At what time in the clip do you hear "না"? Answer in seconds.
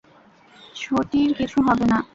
1.85-1.97